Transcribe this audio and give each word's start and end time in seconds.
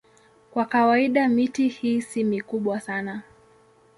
Kwa 0.51 0.65
kawaida 0.65 1.27
miti 1.29 1.67
hii 1.67 2.01
si 2.01 2.23
mikubwa 2.23 2.79
sana. 2.79 3.21